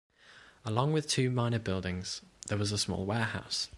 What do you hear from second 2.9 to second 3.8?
warehouse.